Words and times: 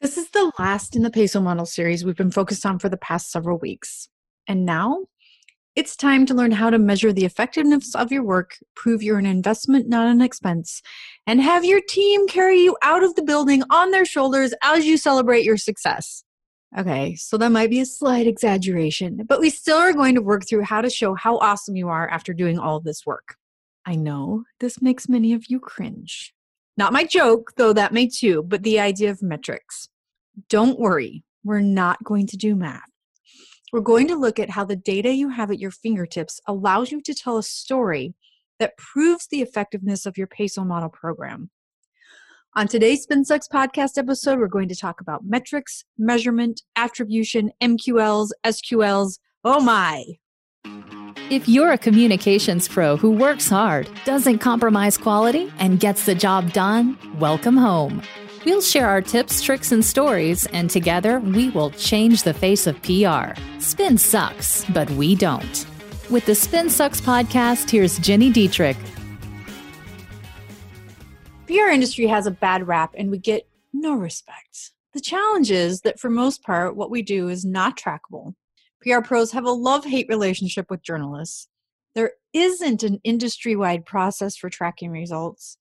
This 0.00 0.16
is 0.16 0.30
the 0.30 0.52
last 0.60 0.94
in 0.94 1.02
the 1.02 1.10
PESO 1.10 1.42
model 1.42 1.66
series 1.66 2.04
we've 2.04 2.16
been 2.16 2.30
focused 2.30 2.64
on 2.64 2.78
for 2.78 2.88
the 2.88 2.96
past 2.96 3.32
several 3.32 3.58
weeks. 3.58 4.08
And 4.46 4.64
now 4.64 5.06
it's 5.74 5.96
time 5.96 6.24
to 6.26 6.34
learn 6.34 6.52
how 6.52 6.70
to 6.70 6.78
measure 6.78 7.12
the 7.12 7.24
effectiveness 7.24 7.96
of 7.96 8.12
your 8.12 8.22
work, 8.22 8.58
prove 8.76 9.02
you're 9.02 9.18
an 9.18 9.26
investment, 9.26 9.88
not 9.88 10.06
an 10.06 10.20
expense, 10.20 10.82
and 11.26 11.42
have 11.42 11.64
your 11.64 11.80
team 11.80 12.28
carry 12.28 12.60
you 12.60 12.76
out 12.80 13.02
of 13.02 13.16
the 13.16 13.22
building 13.22 13.64
on 13.70 13.90
their 13.90 14.04
shoulders 14.04 14.54
as 14.62 14.86
you 14.86 14.96
celebrate 14.96 15.44
your 15.44 15.56
success. 15.56 16.22
Okay, 16.78 17.16
so 17.16 17.36
that 17.36 17.50
might 17.50 17.70
be 17.70 17.80
a 17.80 17.86
slight 17.86 18.28
exaggeration, 18.28 19.24
but 19.26 19.40
we 19.40 19.50
still 19.50 19.78
are 19.78 19.92
going 19.92 20.14
to 20.14 20.22
work 20.22 20.46
through 20.46 20.62
how 20.62 20.80
to 20.80 20.90
show 20.90 21.14
how 21.14 21.38
awesome 21.38 21.74
you 21.74 21.88
are 21.88 22.08
after 22.08 22.32
doing 22.32 22.56
all 22.56 22.78
this 22.78 23.04
work. 23.04 23.34
I 23.84 23.96
know 23.96 24.44
this 24.60 24.80
makes 24.80 25.08
many 25.08 25.32
of 25.32 25.46
you 25.48 25.58
cringe. 25.58 26.34
Not 26.78 26.92
my 26.92 27.02
joke, 27.02 27.54
though 27.56 27.72
that 27.72 27.92
may 27.92 28.06
too, 28.06 28.44
but 28.44 28.62
the 28.62 28.78
idea 28.78 29.10
of 29.10 29.20
metrics. 29.20 29.88
Don't 30.48 30.78
worry, 30.78 31.24
we're 31.42 31.58
not 31.58 32.04
going 32.04 32.28
to 32.28 32.36
do 32.36 32.54
math. 32.54 32.88
We're 33.72 33.80
going 33.80 34.06
to 34.06 34.14
look 34.14 34.38
at 34.38 34.50
how 34.50 34.64
the 34.64 34.76
data 34.76 35.12
you 35.12 35.28
have 35.28 35.50
at 35.50 35.58
your 35.58 35.72
fingertips 35.72 36.40
allows 36.46 36.92
you 36.92 37.02
to 37.02 37.14
tell 37.14 37.36
a 37.36 37.42
story 37.42 38.14
that 38.60 38.76
proves 38.78 39.26
the 39.26 39.42
effectiveness 39.42 40.06
of 40.06 40.16
your 40.16 40.28
PESO 40.28 40.64
model 40.64 40.88
program. 40.88 41.50
On 42.54 42.68
today's 42.68 43.04
SpinSucks 43.04 43.48
podcast 43.52 43.98
episode, 43.98 44.38
we're 44.38 44.46
going 44.46 44.68
to 44.68 44.76
talk 44.76 45.00
about 45.00 45.26
metrics, 45.26 45.84
measurement, 45.98 46.62
attribution, 46.76 47.50
MQLs, 47.60 48.30
SQLs. 48.46 49.18
Oh 49.42 49.60
my! 49.60 50.04
If 51.30 51.46
you're 51.46 51.72
a 51.72 51.76
communications 51.76 52.68
pro 52.68 52.96
who 52.96 53.10
works 53.10 53.50
hard, 53.50 53.90
doesn't 54.06 54.38
compromise 54.38 54.96
quality, 54.96 55.52
and 55.58 55.78
gets 55.78 56.06
the 56.06 56.14
job 56.14 56.54
done, 56.54 56.96
welcome 57.18 57.58
home. 57.58 58.00
We'll 58.46 58.62
share 58.62 58.88
our 58.88 59.02
tips, 59.02 59.42
tricks, 59.42 59.70
and 59.70 59.84
stories, 59.84 60.46
and 60.46 60.70
together 60.70 61.20
we 61.20 61.50
will 61.50 61.68
change 61.72 62.22
the 62.22 62.32
face 62.32 62.66
of 62.66 62.80
PR. 62.80 63.38
Spin 63.58 63.98
sucks, 63.98 64.64
but 64.70 64.90
we 64.92 65.14
don't. 65.14 65.66
With 66.08 66.24
the 66.24 66.34
Spin 66.34 66.70
Sucks 66.70 67.02
podcast, 67.02 67.68
here's 67.68 67.98
Gini 67.98 68.32
Dietrich. 68.32 68.78
PR 71.46 71.68
industry 71.70 72.06
has 72.06 72.26
a 72.26 72.30
bad 72.30 72.66
rap 72.66 72.94
and 72.96 73.10
we 73.10 73.18
get 73.18 73.46
no 73.74 73.92
respect. 73.92 74.72
The 74.94 75.00
challenge 75.00 75.50
is 75.50 75.82
that 75.82 76.00
for 76.00 76.08
most 76.08 76.42
part, 76.42 76.74
what 76.74 76.90
we 76.90 77.02
do 77.02 77.28
is 77.28 77.44
not 77.44 77.76
trackable 77.76 78.32
PR 78.82 79.00
pros 79.00 79.32
have 79.32 79.44
a 79.44 79.50
love 79.50 79.84
hate 79.84 80.06
relationship 80.08 80.70
with 80.70 80.82
journalists. 80.82 81.48
There 81.94 82.12
isn't 82.32 82.82
an 82.82 83.00
industry 83.04 83.56
wide 83.56 83.84
process 83.84 84.36
for 84.36 84.50
tracking 84.50 84.90
results. 84.90 85.58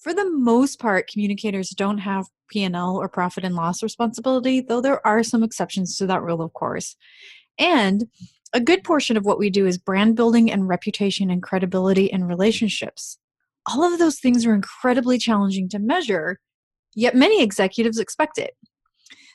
For 0.00 0.12
the 0.14 0.30
most 0.30 0.78
part, 0.78 1.08
communicators 1.08 1.70
don't 1.70 1.98
have 1.98 2.26
P&L 2.48 2.96
or 2.96 3.08
profit 3.08 3.44
and 3.44 3.54
loss 3.54 3.82
responsibility, 3.82 4.60
though 4.60 4.80
there 4.80 5.04
are 5.06 5.22
some 5.22 5.42
exceptions 5.42 5.96
to 5.98 6.06
that 6.06 6.22
rule, 6.22 6.42
of 6.42 6.52
course. 6.52 6.96
And 7.58 8.06
a 8.52 8.60
good 8.60 8.84
portion 8.84 9.16
of 9.16 9.24
what 9.24 9.38
we 9.38 9.50
do 9.50 9.66
is 9.66 9.78
brand 9.78 10.16
building 10.16 10.50
and 10.50 10.68
reputation 10.68 11.30
and 11.30 11.42
credibility 11.42 12.12
and 12.12 12.28
relationships. 12.28 13.18
All 13.66 13.82
of 13.82 13.98
those 13.98 14.20
things 14.20 14.46
are 14.46 14.54
incredibly 14.54 15.18
challenging 15.18 15.68
to 15.70 15.78
measure, 15.78 16.38
yet 16.94 17.16
many 17.16 17.42
executives 17.42 17.98
expect 17.98 18.38
it. 18.38 18.56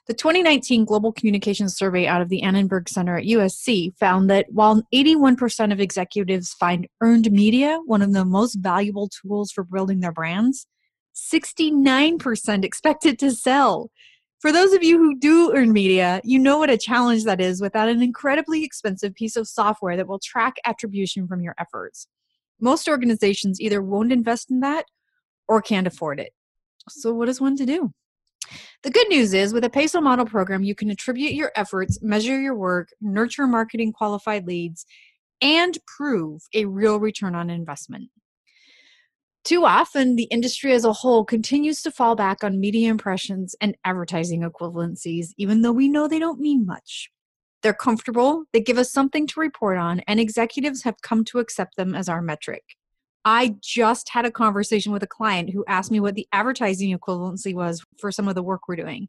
The 0.07 0.15
2019 0.15 0.85
Global 0.85 1.13
Communications 1.13 1.77
Survey 1.77 2.07
out 2.07 2.21
of 2.21 2.29
the 2.29 2.41
Annenberg 2.41 2.89
Center 2.89 3.17
at 3.17 3.25
USC 3.25 3.95
found 3.99 4.31
that 4.31 4.47
while 4.49 4.81
81% 4.91 5.71
of 5.71 5.79
executives 5.79 6.53
find 6.53 6.87
earned 7.01 7.31
media 7.31 7.79
one 7.85 8.01
of 8.01 8.11
the 8.11 8.25
most 8.25 8.55
valuable 8.55 9.09
tools 9.09 9.51
for 9.51 9.63
building 9.63 9.99
their 9.99 10.11
brands, 10.11 10.65
69% 11.15 12.65
expect 12.65 13.05
it 13.05 13.19
to 13.19 13.29
sell. 13.29 13.91
For 14.39 14.51
those 14.51 14.73
of 14.73 14.81
you 14.81 14.97
who 14.97 15.19
do 15.19 15.53
earn 15.55 15.71
media, 15.71 16.19
you 16.23 16.39
know 16.39 16.57
what 16.57 16.71
a 16.71 16.79
challenge 16.79 17.25
that 17.25 17.39
is 17.39 17.61
without 17.61 17.87
an 17.87 18.01
incredibly 18.01 18.63
expensive 18.63 19.13
piece 19.13 19.35
of 19.35 19.47
software 19.47 19.95
that 19.97 20.07
will 20.07 20.19
track 20.19 20.55
attribution 20.65 21.27
from 21.27 21.43
your 21.43 21.53
efforts. 21.59 22.07
Most 22.59 22.87
organizations 22.87 23.61
either 23.61 23.83
won't 23.83 24.11
invest 24.11 24.49
in 24.49 24.61
that 24.61 24.85
or 25.47 25.61
can't 25.61 25.85
afford 25.85 26.19
it. 26.19 26.33
So, 26.89 27.13
what 27.13 27.29
is 27.29 27.39
one 27.39 27.55
to 27.57 27.67
do? 27.67 27.93
The 28.83 28.91
good 28.91 29.07
news 29.09 29.33
is 29.33 29.53
with 29.53 29.63
a 29.63 29.69
PESO 29.69 30.01
model 30.01 30.25
program, 30.25 30.63
you 30.63 30.75
can 30.75 30.89
attribute 30.89 31.33
your 31.33 31.51
efforts, 31.55 32.01
measure 32.01 32.39
your 32.39 32.55
work, 32.55 32.89
nurture 33.01 33.47
marketing 33.47 33.93
qualified 33.93 34.47
leads, 34.47 34.85
and 35.41 35.77
prove 35.87 36.41
a 36.53 36.65
real 36.65 36.99
return 36.99 37.35
on 37.35 37.49
investment. 37.49 38.09
Too 39.43 39.65
often, 39.65 40.15
the 40.15 40.25
industry 40.25 40.71
as 40.71 40.85
a 40.85 40.93
whole 40.93 41.25
continues 41.25 41.81
to 41.81 41.91
fall 41.91 42.15
back 42.15 42.43
on 42.43 42.59
media 42.59 42.91
impressions 42.91 43.55
and 43.59 43.75
advertising 43.83 44.41
equivalencies, 44.41 45.29
even 45.37 45.61
though 45.61 45.71
we 45.71 45.87
know 45.87 46.07
they 46.07 46.19
don't 46.19 46.39
mean 46.39 46.65
much. 46.65 47.09
They're 47.63 47.73
comfortable, 47.73 48.43
they 48.53 48.61
give 48.61 48.77
us 48.77 48.91
something 48.91 49.25
to 49.27 49.39
report 49.39 49.77
on, 49.77 50.01
and 50.01 50.19
executives 50.19 50.83
have 50.83 51.01
come 51.01 51.23
to 51.25 51.39
accept 51.39 51.75
them 51.75 51.95
as 51.95 52.07
our 52.07 52.21
metric. 52.21 52.63
I 53.23 53.55
just 53.61 54.09
had 54.09 54.25
a 54.25 54.31
conversation 54.31 54.91
with 54.91 55.03
a 55.03 55.07
client 55.07 55.51
who 55.51 55.63
asked 55.67 55.91
me 55.91 55.99
what 55.99 56.15
the 56.15 56.27
advertising 56.31 56.97
equivalency 56.97 57.53
was 57.53 57.83
for 57.99 58.11
some 58.11 58.27
of 58.27 58.35
the 58.35 58.43
work 58.43 58.67
we're 58.67 58.75
doing. 58.75 59.07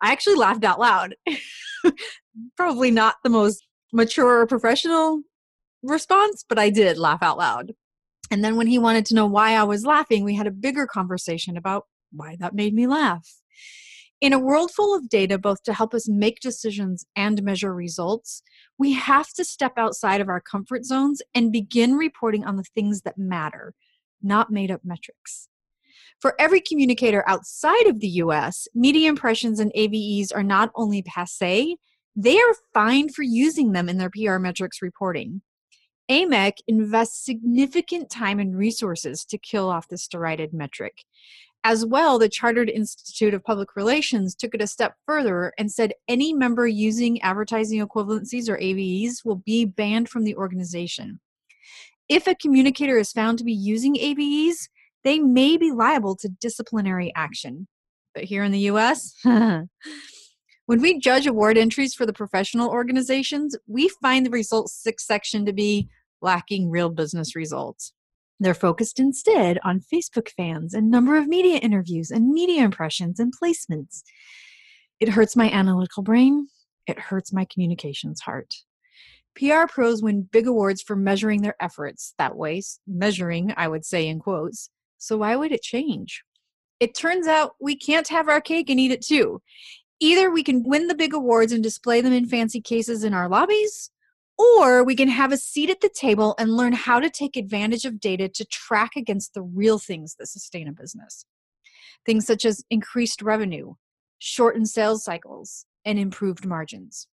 I 0.00 0.12
actually 0.12 0.36
laughed 0.36 0.64
out 0.64 0.78
loud. 0.78 1.16
Probably 2.56 2.90
not 2.90 3.16
the 3.24 3.30
most 3.30 3.66
mature 3.92 4.40
or 4.40 4.46
professional 4.46 5.22
response, 5.82 6.44
but 6.48 6.58
I 6.58 6.70
did 6.70 6.98
laugh 6.98 7.22
out 7.22 7.38
loud. 7.38 7.72
And 8.30 8.44
then 8.44 8.56
when 8.56 8.66
he 8.66 8.78
wanted 8.78 9.06
to 9.06 9.14
know 9.14 9.26
why 9.26 9.52
I 9.52 9.64
was 9.64 9.84
laughing, 9.84 10.24
we 10.24 10.34
had 10.34 10.46
a 10.46 10.52
bigger 10.52 10.86
conversation 10.86 11.56
about 11.56 11.86
why 12.12 12.36
that 12.40 12.54
made 12.54 12.74
me 12.74 12.86
laugh. 12.86 13.26
In 14.20 14.32
a 14.32 14.38
world 14.38 14.72
full 14.72 14.96
of 14.96 15.08
data, 15.08 15.38
both 15.38 15.62
to 15.62 15.72
help 15.72 15.94
us 15.94 16.08
make 16.08 16.40
decisions 16.40 17.04
and 17.14 17.40
measure 17.42 17.72
results, 17.72 18.42
we 18.76 18.92
have 18.94 19.28
to 19.34 19.44
step 19.44 19.74
outside 19.76 20.20
of 20.20 20.28
our 20.28 20.40
comfort 20.40 20.84
zones 20.84 21.22
and 21.36 21.52
begin 21.52 21.94
reporting 21.94 22.44
on 22.44 22.56
the 22.56 22.64
things 22.74 23.02
that 23.02 23.16
matter, 23.16 23.74
not 24.20 24.50
made 24.50 24.72
up 24.72 24.80
metrics. 24.84 25.48
For 26.20 26.34
every 26.40 26.60
communicator 26.60 27.22
outside 27.28 27.86
of 27.86 28.00
the 28.00 28.08
US, 28.08 28.66
media 28.74 29.08
impressions 29.08 29.60
and 29.60 29.70
AVEs 29.76 30.32
are 30.32 30.42
not 30.42 30.72
only 30.74 31.02
passe, 31.02 31.76
they 32.16 32.38
are 32.38 32.54
fined 32.74 33.14
for 33.14 33.22
using 33.22 33.70
them 33.70 33.88
in 33.88 33.98
their 33.98 34.10
PR 34.10 34.38
metrics 34.38 34.82
reporting. 34.82 35.42
AMEC 36.10 36.54
invests 36.66 37.24
significant 37.24 38.10
time 38.10 38.40
and 38.40 38.56
resources 38.56 39.24
to 39.26 39.38
kill 39.38 39.68
off 39.68 39.88
this 39.88 40.08
derided 40.08 40.52
metric. 40.52 41.04
As 41.64 41.84
well, 41.84 42.18
the 42.18 42.28
Chartered 42.28 42.70
Institute 42.70 43.34
of 43.34 43.44
Public 43.44 43.74
Relations 43.76 44.34
took 44.34 44.54
it 44.54 44.62
a 44.62 44.66
step 44.66 44.94
further 45.06 45.52
and 45.58 45.70
said 45.70 45.92
any 46.06 46.32
member 46.32 46.66
using 46.66 47.20
advertising 47.20 47.84
equivalencies 47.84 48.48
or 48.48 48.58
AVEs 48.58 49.24
will 49.24 49.42
be 49.44 49.64
banned 49.64 50.08
from 50.08 50.24
the 50.24 50.36
organization. 50.36 51.20
If 52.08 52.26
a 52.26 52.34
communicator 52.34 52.96
is 52.96 53.12
found 53.12 53.38
to 53.38 53.44
be 53.44 53.52
using 53.52 53.96
AVEs, 53.96 54.68
they 55.04 55.18
may 55.18 55.56
be 55.56 55.70
liable 55.70 56.16
to 56.16 56.28
disciplinary 56.28 57.12
action. 57.14 57.68
But 58.14 58.24
here 58.24 58.44
in 58.44 58.52
the 58.52 58.70
US, 58.70 59.14
when 59.22 59.68
we 60.66 60.98
judge 60.98 61.26
award 61.26 61.58
entries 61.58 61.94
for 61.94 62.06
the 62.06 62.12
professional 62.12 62.70
organizations, 62.70 63.56
we 63.66 63.88
find 64.00 64.24
the 64.24 64.30
results 64.30 64.74
six 64.74 65.06
section 65.06 65.44
to 65.44 65.52
be 65.52 65.88
lacking 66.22 66.70
real 66.70 66.88
business 66.88 67.36
results. 67.36 67.92
They're 68.40 68.54
focused 68.54 69.00
instead 69.00 69.58
on 69.64 69.80
Facebook 69.80 70.28
fans 70.36 70.74
and 70.74 70.90
number 70.90 71.16
of 71.16 71.26
media 71.26 71.58
interviews 71.58 72.10
and 72.10 72.30
media 72.30 72.62
impressions 72.62 73.18
and 73.18 73.32
placements. 73.36 74.02
It 75.00 75.10
hurts 75.10 75.36
my 75.36 75.50
analytical 75.50 76.02
brain. 76.02 76.48
It 76.86 76.98
hurts 76.98 77.32
my 77.32 77.44
communications 77.44 78.20
heart. 78.20 78.54
PR 79.34 79.66
pros 79.68 80.02
win 80.02 80.22
big 80.22 80.46
awards 80.46 80.82
for 80.82 80.96
measuring 80.96 81.42
their 81.42 81.56
efforts 81.60 82.14
that 82.18 82.36
way, 82.36 82.62
measuring, 82.86 83.52
I 83.56 83.68
would 83.68 83.84
say 83.84 84.08
in 84.08 84.18
quotes. 84.18 84.70
So 84.98 85.18
why 85.18 85.36
would 85.36 85.52
it 85.52 85.62
change? 85.62 86.22
It 86.80 86.94
turns 86.94 87.26
out 87.26 87.54
we 87.60 87.76
can't 87.76 88.08
have 88.08 88.28
our 88.28 88.40
cake 88.40 88.70
and 88.70 88.80
eat 88.80 88.92
it 88.92 89.02
too. 89.02 89.40
Either 90.00 90.30
we 90.30 90.44
can 90.44 90.62
win 90.64 90.86
the 90.86 90.94
big 90.94 91.12
awards 91.12 91.52
and 91.52 91.62
display 91.62 92.00
them 92.00 92.12
in 92.12 92.26
fancy 92.26 92.60
cases 92.60 93.02
in 93.02 93.14
our 93.14 93.28
lobbies, 93.28 93.90
or 94.38 94.84
we 94.84 94.94
can 94.94 95.08
have 95.08 95.32
a 95.32 95.36
seat 95.36 95.68
at 95.68 95.80
the 95.80 95.88
table 95.88 96.34
and 96.38 96.56
learn 96.56 96.72
how 96.72 97.00
to 97.00 97.10
take 97.10 97.36
advantage 97.36 97.84
of 97.84 98.00
data 98.00 98.28
to 98.28 98.44
track 98.44 98.92
against 98.96 99.34
the 99.34 99.42
real 99.42 99.78
things 99.78 100.14
that 100.18 100.28
sustain 100.28 100.68
a 100.68 100.72
business. 100.72 101.26
Things 102.06 102.26
such 102.26 102.44
as 102.44 102.64
increased 102.70 103.20
revenue, 103.20 103.74
shortened 104.18 104.68
sales 104.68 105.04
cycles, 105.04 105.66
and 105.84 105.98
improved 105.98 106.46
margins. 106.46 107.08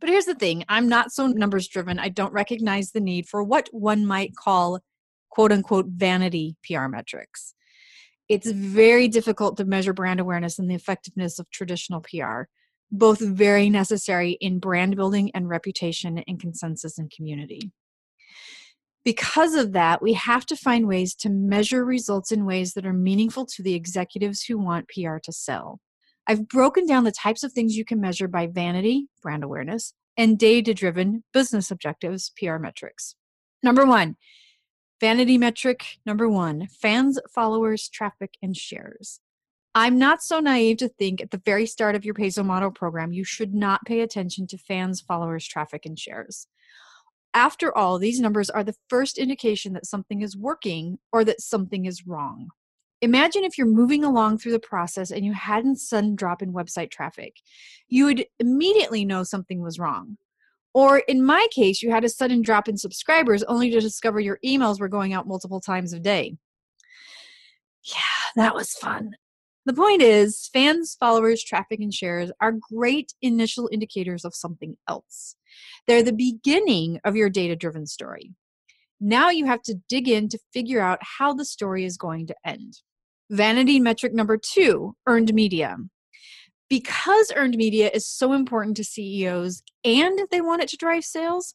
But 0.00 0.08
here's 0.08 0.24
the 0.24 0.34
thing 0.34 0.64
I'm 0.68 0.88
not 0.88 1.12
so 1.12 1.28
numbers 1.28 1.68
driven. 1.68 1.98
I 1.98 2.08
don't 2.08 2.32
recognize 2.32 2.90
the 2.90 3.00
need 3.00 3.28
for 3.28 3.42
what 3.42 3.68
one 3.72 4.04
might 4.04 4.34
call 4.34 4.80
quote 5.28 5.52
unquote 5.52 5.86
vanity 5.86 6.56
PR 6.64 6.88
metrics. 6.88 7.54
It's 8.28 8.50
very 8.50 9.08
difficult 9.08 9.56
to 9.56 9.64
measure 9.64 9.92
brand 9.92 10.20
awareness 10.20 10.58
and 10.58 10.70
the 10.70 10.74
effectiveness 10.74 11.38
of 11.38 11.50
traditional 11.50 12.00
PR 12.00 12.42
both 12.90 13.20
very 13.20 13.70
necessary 13.70 14.32
in 14.40 14.58
brand 14.58 14.96
building 14.96 15.30
and 15.34 15.48
reputation 15.48 16.22
and 16.26 16.40
consensus 16.40 16.98
and 16.98 17.10
community. 17.10 17.72
Because 19.04 19.54
of 19.54 19.72
that, 19.72 20.02
we 20.02 20.12
have 20.12 20.44
to 20.46 20.56
find 20.56 20.86
ways 20.86 21.14
to 21.16 21.30
measure 21.30 21.84
results 21.84 22.30
in 22.30 22.44
ways 22.44 22.74
that 22.74 22.84
are 22.84 22.92
meaningful 22.92 23.46
to 23.46 23.62
the 23.62 23.74
executives 23.74 24.42
who 24.42 24.58
want 24.58 24.88
PR 24.88 25.16
to 25.22 25.32
sell. 25.32 25.80
I've 26.26 26.48
broken 26.48 26.86
down 26.86 27.04
the 27.04 27.12
types 27.12 27.42
of 27.42 27.52
things 27.52 27.76
you 27.76 27.84
can 27.84 28.00
measure 28.00 28.28
by 28.28 28.46
vanity, 28.46 29.08
brand 29.22 29.42
awareness, 29.42 29.94
and 30.16 30.38
data 30.38 30.74
driven 30.74 31.24
business 31.32 31.70
objectives, 31.70 32.30
PR 32.38 32.58
metrics. 32.58 33.14
Number 33.62 33.86
one, 33.86 34.16
vanity 35.00 35.38
metric 35.38 35.98
number 36.04 36.28
one 36.28 36.68
fans, 36.68 37.18
followers, 37.34 37.88
traffic, 37.88 38.34
and 38.42 38.56
shares. 38.56 39.20
I'm 39.74 39.98
not 39.98 40.22
so 40.22 40.40
naive 40.40 40.78
to 40.78 40.88
think 40.88 41.20
at 41.20 41.30
the 41.30 41.42
very 41.44 41.66
start 41.66 41.94
of 41.94 42.04
your 42.04 42.14
Peso 42.14 42.42
Model 42.42 42.72
program, 42.72 43.12
you 43.12 43.22
should 43.22 43.54
not 43.54 43.84
pay 43.84 44.00
attention 44.00 44.46
to 44.48 44.58
fans, 44.58 45.00
followers, 45.00 45.46
traffic, 45.46 45.86
and 45.86 45.98
shares. 45.98 46.48
After 47.34 47.76
all, 47.76 47.98
these 47.98 48.18
numbers 48.18 48.50
are 48.50 48.64
the 48.64 48.74
first 48.88 49.16
indication 49.16 49.72
that 49.74 49.86
something 49.86 50.22
is 50.22 50.36
working 50.36 50.98
or 51.12 51.24
that 51.24 51.40
something 51.40 51.84
is 51.84 52.04
wrong. 52.04 52.48
Imagine 53.00 53.44
if 53.44 53.56
you're 53.56 53.66
moving 53.68 54.04
along 54.04 54.38
through 54.38 54.52
the 54.52 54.58
process 54.58 55.12
and 55.12 55.24
you 55.24 55.32
hadn't 55.32 55.76
sudden 55.76 56.16
drop 56.16 56.42
in 56.42 56.52
website 56.52 56.90
traffic. 56.90 57.36
You 57.88 58.06
would 58.06 58.26
immediately 58.40 59.04
know 59.04 59.22
something 59.22 59.62
was 59.62 59.78
wrong. 59.78 60.18
Or 60.74 60.98
in 60.98 61.24
my 61.24 61.46
case, 61.52 61.82
you 61.82 61.90
had 61.90 62.04
a 62.04 62.08
sudden 62.08 62.42
drop 62.42 62.68
in 62.68 62.76
subscribers 62.76 63.42
only 63.44 63.70
to 63.70 63.80
discover 63.80 64.20
your 64.20 64.38
emails 64.44 64.80
were 64.80 64.88
going 64.88 65.12
out 65.12 65.28
multiple 65.28 65.60
times 65.60 65.92
a 65.92 66.00
day. 66.00 66.36
Yeah, 67.84 67.96
that 68.36 68.54
was 68.54 68.72
fun. 68.72 69.12
The 69.66 69.74
point 69.74 70.00
is, 70.00 70.48
fans, 70.52 70.96
followers, 70.98 71.44
traffic, 71.44 71.80
and 71.80 71.92
shares 71.92 72.32
are 72.40 72.52
great 72.52 73.12
initial 73.20 73.68
indicators 73.70 74.24
of 74.24 74.34
something 74.34 74.76
else. 74.88 75.36
They're 75.86 76.02
the 76.02 76.12
beginning 76.12 77.00
of 77.04 77.14
your 77.14 77.28
data 77.28 77.56
driven 77.56 77.86
story. 77.86 78.32
Now 79.00 79.30
you 79.30 79.46
have 79.46 79.62
to 79.62 79.80
dig 79.88 80.08
in 80.08 80.28
to 80.30 80.38
figure 80.52 80.80
out 80.80 80.98
how 81.02 81.34
the 81.34 81.44
story 81.44 81.84
is 81.84 81.96
going 81.96 82.26
to 82.28 82.36
end. 82.44 82.78
Vanity 83.30 83.80
metric 83.80 84.14
number 84.14 84.36
two 84.36 84.96
earned 85.06 85.32
media. 85.34 85.76
Because 86.68 87.32
earned 87.34 87.56
media 87.56 87.90
is 87.92 88.06
so 88.06 88.32
important 88.32 88.76
to 88.76 88.84
CEOs 88.84 89.62
and 89.84 90.20
they 90.30 90.40
want 90.40 90.62
it 90.62 90.68
to 90.68 90.76
drive 90.76 91.04
sales, 91.04 91.54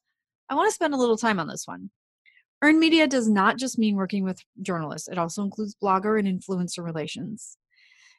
I 0.49 0.55
want 0.55 0.69
to 0.69 0.75
spend 0.75 0.93
a 0.93 0.97
little 0.97 1.17
time 1.17 1.39
on 1.39 1.47
this 1.47 1.65
one. 1.65 1.89
Earned 2.61 2.79
media 2.79 3.07
does 3.07 3.29
not 3.29 3.57
just 3.57 3.77
mean 3.77 3.95
working 3.95 4.23
with 4.23 4.39
journalists, 4.61 5.07
it 5.07 5.17
also 5.17 5.43
includes 5.43 5.75
blogger 5.81 6.19
and 6.19 6.27
influencer 6.27 6.83
relations. 6.83 7.57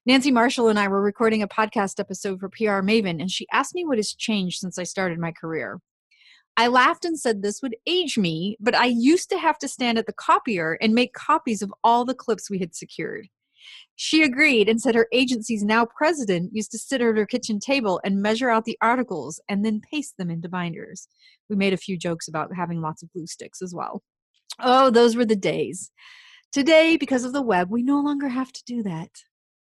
Nancy 0.06 0.30
Marshall 0.30 0.68
and 0.68 0.78
I 0.78 0.86
were 0.86 1.02
recording 1.02 1.42
a 1.42 1.48
podcast 1.48 1.98
episode 1.98 2.38
for 2.38 2.48
PR 2.48 2.80
Maven, 2.80 3.20
and 3.20 3.28
she 3.28 3.48
asked 3.52 3.74
me 3.74 3.84
what 3.84 3.98
has 3.98 4.14
changed 4.14 4.60
since 4.60 4.78
I 4.78 4.84
started 4.84 5.18
my 5.18 5.32
career. 5.32 5.80
I 6.56 6.68
laughed 6.68 7.04
and 7.04 7.18
said 7.18 7.42
this 7.42 7.60
would 7.60 7.74
age 7.88 8.16
me, 8.16 8.56
but 8.60 8.76
I 8.76 8.86
used 8.86 9.28
to 9.30 9.38
have 9.38 9.58
to 9.58 9.66
stand 9.66 9.98
at 9.98 10.06
the 10.06 10.12
copier 10.12 10.78
and 10.80 10.94
make 10.94 11.12
copies 11.12 11.60
of 11.60 11.74
all 11.82 12.04
the 12.04 12.14
clips 12.14 12.48
we 12.48 12.60
had 12.60 12.72
secured. 12.72 13.26
She 13.96 14.22
agreed 14.22 14.68
and 14.68 14.80
said 14.80 14.94
her 14.94 15.08
agency's 15.10 15.64
now 15.64 15.84
president 15.84 16.54
used 16.54 16.70
to 16.70 16.78
sit 16.78 17.00
at 17.00 17.16
her 17.16 17.26
kitchen 17.26 17.58
table 17.58 18.00
and 18.04 18.22
measure 18.22 18.48
out 18.48 18.64
the 18.64 18.78
articles 18.80 19.40
and 19.48 19.64
then 19.64 19.80
paste 19.80 20.18
them 20.18 20.30
into 20.30 20.48
binders. 20.48 21.08
We 21.50 21.56
made 21.56 21.72
a 21.72 21.78
few 21.78 21.98
jokes 21.98 22.28
about 22.28 22.54
having 22.54 22.80
lots 22.80 23.02
of 23.02 23.10
glue 23.12 23.26
sticks 23.26 23.60
as 23.60 23.74
well. 23.74 24.04
Oh, 24.60 24.88
those 24.88 25.16
were 25.16 25.24
the 25.24 25.34
days. 25.34 25.90
Today, 26.52 26.96
because 26.96 27.24
of 27.24 27.32
the 27.32 27.42
web, 27.42 27.70
we 27.70 27.82
no 27.82 28.00
longer 28.00 28.28
have 28.28 28.52
to 28.52 28.62
do 28.64 28.84
that. 28.84 29.10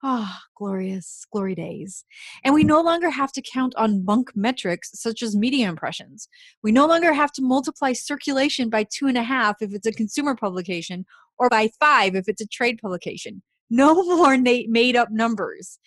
Ah, 0.07 0.39
oh, 0.39 0.45
glorious, 0.55 1.25
glory 1.31 1.55
days. 1.55 2.05
And 2.43 2.53
we 2.53 2.63
no 2.63 2.79
longer 2.79 3.09
have 3.09 3.31
to 3.31 3.41
count 3.41 3.73
on 3.75 4.03
bunk 4.05 4.29
metrics 4.35 4.91
such 4.93 5.23
as 5.23 5.35
media 5.35 5.67
impressions. 5.67 6.27
We 6.61 6.71
no 6.71 6.85
longer 6.85 7.11
have 7.11 7.31
to 7.31 7.41
multiply 7.41 7.93
circulation 7.93 8.69
by 8.69 8.83
two 8.83 9.07
and 9.07 9.17
a 9.17 9.23
half 9.23 9.63
if 9.63 9.73
it's 9.73 9.87
a 9.87 9.91
consumer 9.91 10.35
publication 10.35 11.07
or 11.39 11.49
by 11.49 11.71
five 11.79 12.13
if 12.13 12.25
it's 12.27 12.39
a 12.39 12.45
trade 12.47 12.77
publication. 12.79 13.41
No 13.71 13.95
more 14.17 14.37
made 14.37 14.95
up 14.95 15.09
numbers. 15.09 15.79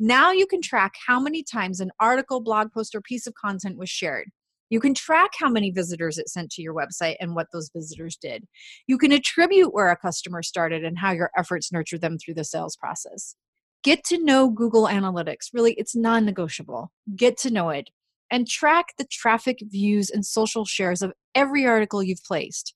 Now 0.00 0.32
you 0.32 0.48
can 0.48 0.62
track 0.62 0.94
how 1.06 1.20
many 1.20 1.44
times 1.44 1.78
an 1.78 1.92
article, 2.00 2.40
blog 2.40 2.72
post, 2.72 2.96
or 2.96 3.00
piece 3.00 3.28
of 3.28 3.34
content 3.34 3.78
was 3.78 3.88
shared. 3.88 4.30
You 4.68 4.80
can 4.80 4.94
track 4.94 5.30
how 5.38 5.48
many 5.48 5.70
visitors 5.70 6.18
it 6.18 6.28
sent 6.28 6.50
to 6.52 6.62
your 6.62 6.74
website 6.74 7.14
and 7.20 7.36
what 7.36 7.46
those 7.52 7.70
visitors 7.72 8.16
did. 8.20 8.48
You 8.88 8.98
can 8.98 9.12
attribute 9.12 9.72
where 9.72 9.90
a 9.90 9.96
customer 9.96 10.42
started 10.42 10.84
and 10.84 10.98
how 10.98 11.12
your 11.12 11.30
efforts 11.36 11.70
nurtured 11.70 12.00
them 12.00 12.18
through 12.18 12.34
the 12.34 12.42
sales 12.42 12.76
process. 12.76 13.36
Get 13.82 14.04
to 14.04 14.22
know 14.22 14.50
Google 14.50 14.86
Analytics. 14.86 15.48
Really, 15.52 15.72
it's 15.74 15.96
non 15.96 16.24
negotiable. 16.24 16.92
Get 17.16 17.36
to 17.38 17.50
know 17.50 17.70
it 17.70 17.90
and 18.30 18.46
track 18.46 18.94
the 18.96 19.04
traffic, 19.04 19.58
views, 19.62 20.10
and 20.10 20.24
social 20.24 20.64
shares 20.64 21.02
of 21.02 21.12
every 21.34 21.66
article 21.66 22.02
you've 22.02 22.24
placed. 22.24 22.74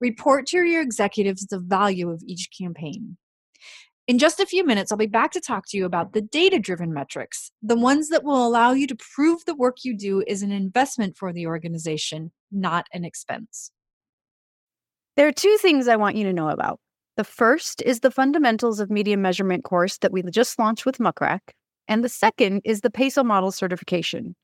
Report 0.00 0.46
to 0.48 0.62
your 0.62 0.82
executives 0.82 1.46
the 1.46 1.58
value 1.58 2.10
of 2.10 2.22
each 2.26 2.48
campaign. 2.56 3.16
In 4.08 4.18
just 4.18 4.40
a 4.40 4.46
few 4.46 4.64
minutes, 4.66 4.90
I'll 4.90 4.98
be 4.98 5.06
back 5.06 5.30
to 5.32 5.40
talk 5.40 5.64
to 5.68 5.76
you 5.76 5.84
about 5.84 6.12
the 6.12 6.20
data 6.20 6.58
driven 6.58 6.92
metrics, 6.92 7.52
the 7.62 7.76
ones 7.76 8.08
that 8.08 8.24
will 8.24 8.46
allow 8.46 8.72
you 8.72 8.86
to 8.88 8.96
prove 8.96 9.44
the 9.44 9.54
work 9.54 9.84
you 9.84 9.96
do 9.96 10.24
is 10.26 10.42
an 10.42 10.50
investment 10.50 11.16
for 11.16 11.32
the 11.32 11.46
organization, 11.46 12.32
not 12.50 12.86
an 12.92 13.04
expense. 13.04 13.70
There 15.16 15.28
are 15.28 15.32
two 15.32 15.56
things 15.60 15.86
I 15.86 15.96
want 15.96 16.16
you 16.16 16.24
to 16.24 16.32
know 16.32 16.48
about. 16.48 16.80
The 17.16 17.24
first 17.24 17.82
is 17.82 18.00
the 18.00 18.10
Fundamentals 18.10 18.80
of 18.80 18.90
Media 18.90 19.18
Measurement 19.18 19.64
course 19.64 19.98
that 19.98 20.12
we 20.12 20.22
just 20.22 20.58
launched 20.58 20.86
with 20.86 20.96
Muckrack, 20.96 21.40
and 21.86 22.02
the 22.02 22.08
second 22.08 22.62
is 22.64 22.80
the 22.80 22.90
Peso 22.90 23.22
Model 23.22 23.52
certification. 23.52 24.34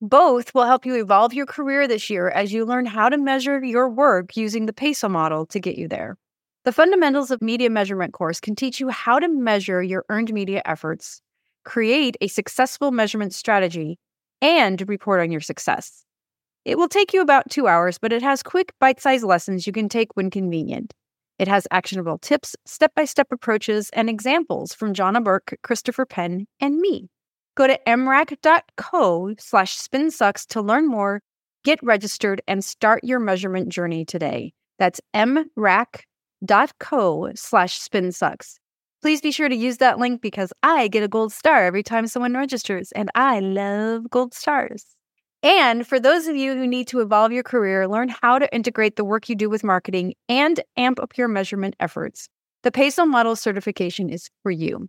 Both 0.00 0.52
will 0.52 0.64
help 0.64 0.84
you 0.84 0.96
evolve 0.96 1.32
your 1.32 1.46
career 1.46 1.86
this 1.86 2.10
year 2.10 2.28
as 2.28 2.52
you 2.52 2.64
learn 2.64 2.86
how 2.86 3.08
to 3.08 3.18
measure 3.18 3.64
your 3.64 3.88
work 3.88 4.36
using 4.36 4.66
the 4.66 4.72
Peso 4.72 5.08
model 5.08 5.46
to 5.46 5.60
get 5.60 5.78
you 5.78 5.86
there. 5.86 6.16
The 6.64 6.72
Fundamentals 6.72 7.30
of 7.30 7.40
Media 7.40 7.70
Measurement 7.70 8.12
course 8.12 8.40
can 8.40 8.56
teach 8.56 8.80
you 8.80 8.88
how 8.88 9.20
to 9.20 9.28
measure 9.28 9.80
your 9.80 10.04
earned 10.08 10.32
media 10.32 10.60
efforts, 10.64 11.22
create 11.64 12.16
a 12.20 12.26
successful 12.26 12.90
measurement 12.90 13.32
strategy, 13.32 13.96
and 14.42 14.88
report 14.88 15.20
on 15.20 15.30
your 15.30 15.40
success. 15.40 16.04
It 16.64 16.78
will 16.78 16.88
take 16.88 17.14
you 17.14 17.20
about 17.20 17.48
two 17.48 17.68
hours, 17.68 17.96
but 17.96 18.12
it 18.12 18.22
has 18.22 18.42
quick, 18.42 18.72
bite 18.80 19.00
sized 19.00 19.24
lessons 19.24 19.68
you 19.68 19.72
can 19.72 19.88
take 19.88 20.16
when 20.16 20.30
convenient. 20.30 20.94
It 21.38 21.48
has 21.48 21.68
actionable 21.70 22.18
tips, 22.18 22.56
step 22.66 22.92
by 22.94 23.04
step 23.04 23.28
approaches, 23.30 23.90
and 23.92 24.10
examples 24.10 24.74
from 24.74 24.94
Johna 24.94 25.20
Burke, 25.20 25.56
Christopher 25.62 26.04
Penn, 26.04 26.46
and 26.60 26.78
me. 26.78 27.08
Go 27.54 27.66
to 27.66 27.78
mrac.co 27.86 29.34
slash 29.38 29.78
spinsucks 29.78 30.46
to 30.48 30.60
learn 30.60 30.88
more, 30.88 31.22
get 31.64 31.78
registered, 31.82 32.42
and 32.48 32.64
start 32.64 33.04
your 33.04 33.20
measurement 33.20 33.68
journey 33.68 34.04
today. 34.04 34.52
That's 34.78 35.00
mrac.co 35.14 36.02
slash 37.34 37.80
spinsucks. 37.80 38.56
Please 39.00 39.20
be 39.20 39.30
sure 39.30 39.48
to 39.48 39.54
use 39.54 39.76
that 39.76 39.98
link 39.98 40.20
because 40.20 40.52
I 40.64 40.88
get 40.88 41.04
a 41.04 41.08
gold 41.08 41.32
star 41.32 41.64
every 41.64 41.84
time 41.84 42.08
someone 42.08 42.34
registers, 42.34 42.90
and 42.92 43.10
I 43.14 43.38
love 43.38 44.10
gold 44.10 44.34
stars. 44.34 44.84
And 45.42 45.86
for 45.86 46.00
those 46.00 46.26
of 46.26 46.34
you 46.34 46.54
who 46.54 46.66
need 46.66 46.88
to 46.88 47.00
evolve 47.00 47.30
your 47.30 47.44
career, 47.44 47.86
learn 47.86 48.08
how 48.08 48.38
to 48.38 48.52
integrate 48.52 48.96
the 48.96 49.04
work 49.04 49.28
you 49.28 49.36
do 49.36 49.48
with 49.48 49.62
marketing 49.62 50.14
and 50.28 50.60
amp 50.76 50.98
up 50.98 51.16
your 51.16 51.28
measurement 51.28 51.76
efforts, 51.78 52.28
the 52.64 52.72
Peso 52.72 53.04
Model 53.04 53.36
certification 53.36 54.10
is 54.10 54.28
for 54.42 54.50
you. 54.50 54.88